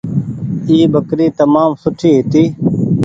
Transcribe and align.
اي 0.69 0.77
ٻڪري 0.93 1.27
تمآم 1.39 1.69
سوٺي 1.81 2.09
هيتي۔ 2.17 2.43